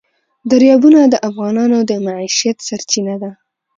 [0.51, 3.31] دریابونه د افغانانو د معیشت سرچینه ده.